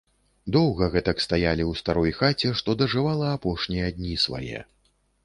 Доўга 0.53 0.85
гэтак 0.95 1.19
стаялі 1.25 1.63
ў 1.65 1.71
старой 1.81 2.13
хаце, 2.19 2.49
што 2.63 2.75
дажывала 2.81 3.29
апошнія 3.37 3.93
дні 3.99 4.15
свае. 4.25 4.59